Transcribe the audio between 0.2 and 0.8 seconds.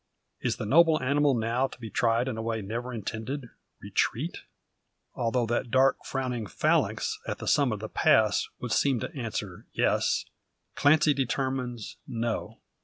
Is the